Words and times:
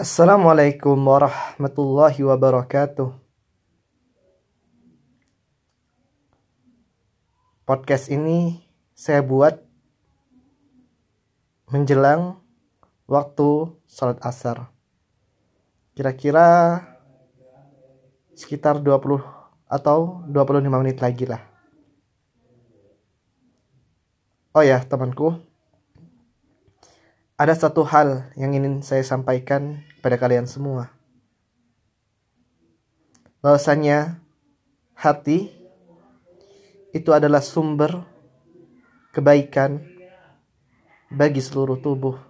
Assalamualaikum 0.00 0.96
warahmatullahi 0.96 2.24
wabarakatuh. 2.24 3.12
Podcast 7.68 8.08
ini 8.08 8.64
saya 8.96 9.20
buat 9.20 9.60
menjelang 11.68 12.40
waktu 13.04 13.76
sholat 13.92 14.16
asar. 14.24 14.72
Kira-kira 15.92 16.80
sekitar 18.32 18.80
20 18.80 19.20
atau 19.68 20.24
25 20.32 20.80
menit 20.80 21.04
lagi 21.04 21.28
lah. 21.28 21.44
Oh 24.56 24.64
ya, 24.64 24.80
temanku. 24.80 25.36
Ada 27.36 27.52
satu 27.52 27.84
hal 27.84 28.32
yang 28.40 28.56
ingin 28.56 28.80
saya 28.80 29.04
sampaikan 29.04 29.89
kepada 30.00 30.16
kalian 30.16 30.48
semua. 30.48 30.88
Bahwasanya 33.44 34.16
hati 34.96 35.52
itu 36.96 37.12
adalah 37.12 37.44
sumber 37.44 38.08
kebaikan 39.12 39.84
bagi 41.12 41.44
seluruh 41.44 41.76
tubuh. 41.76 42.29